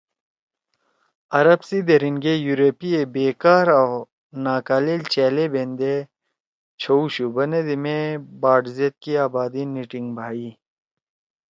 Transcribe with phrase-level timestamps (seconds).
[1.37, 3.89] عرب سی دھیریِن گے یورپی ئے بےکار او
[4.45, 5.95] ناکالیل چألے بیندے
[6.81, 7.97] چھؤشُو بنَدی مے
[8.41, 10.47] باٹ زید کی آبادی نی ٹیِنگ بھائی